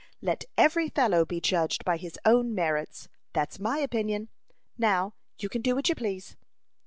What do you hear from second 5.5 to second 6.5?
do what you please."